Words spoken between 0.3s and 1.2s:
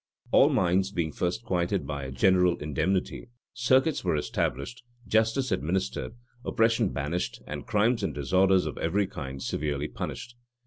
All minds being